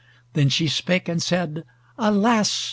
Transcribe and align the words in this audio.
Then 0.33 0.49
she 0.49 0.67
spake 0.67 1.07
and 1.07 1.21
said, 1.21 1.63
"Alas! 1.95 2.59